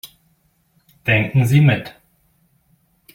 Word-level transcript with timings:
Denken 1.05 1.45
Sie 1.45 1.61
mit. 1.61 1.93